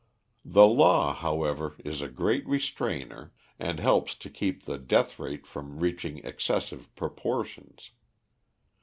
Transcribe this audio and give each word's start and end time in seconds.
The 0.43 0.65
law, 0.65 1.13
however, 1.13 1.75
is 1.85 2.01
a 2.01 2.07
great 2.09 2.47
restrainer, 2.47 3.33
and 3.59 3.79
helps 3.79 4.15
to 4.15 4.31
keep 4.31 4.63
the 4.63 4.79
death 4.79 5.19
rate 5.19 5.45
from 5.45 5.79
reaching 5.79 6.17
excessive 6.25 6.89
proportions. 6.95 7.91